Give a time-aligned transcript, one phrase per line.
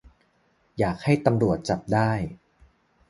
[0.79, 2.11] อยากให้ตำรวจจับได้